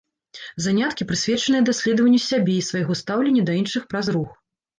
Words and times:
Заняткі 0.65 1.05
прысвечаныя 1.11 1.65
даследаванню 1.69 2.19
сябе 2.29 2.57
і 2.63 2.65
свайго 2.69 2.97
стаўлення 3.03 3.45
да 3.53 3.61
іншых 3.61 3.87
праз 3.95 4.05
рух. 4.19 4.35